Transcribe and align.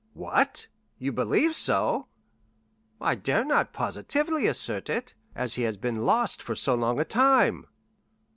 "What? 0.13 0.67
You 0.97 1.11
believe 1.11 1.53
so?" 1.55 2.07
"I 2.99 3.13
dare 3.13 3.45
not 3.45 3.71
positively 3.71 4.47
assert 4.47 4.89
it, 4.89 5.13
as 5.35 5.53
he 5.53 5.61
has 5.61 5.77
been 5.77 6.07
lost 6.07 6.41
for 6.41 6.55
so 6.55 6.73
long 6.73 6.99
a 6.99 7.05
time." 7.05 7.67